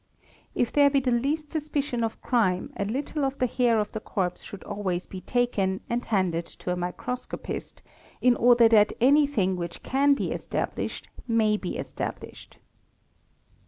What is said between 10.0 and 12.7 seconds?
be established may be established.